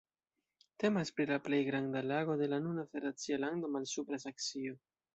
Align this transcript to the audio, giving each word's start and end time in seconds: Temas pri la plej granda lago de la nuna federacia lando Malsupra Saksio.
Temas 0.83 1.11
pri 1.17 1.27
la 1.33 1.37
plej 1.49 1.59
granda 1.69 2.03
lago 2.13 2.39
de 2.41 2.49
la 2.57 2.61
nuna 2.65 2.89
federacia 2.95 3.41
lando 3.47 3.73
Malsupra 3.79 4.25
Saksio. 4.29 4.79